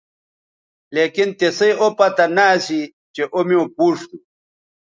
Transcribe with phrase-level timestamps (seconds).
[0.95, 2.79] لیکن تسئ او پتہ نہ اسی
[3.15, 4.17] چہء او میوں پوچ تھو